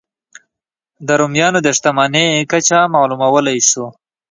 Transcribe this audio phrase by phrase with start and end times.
[1.07, 3.85] د رومیانو د شتمنۍ کچه معلومولای شو.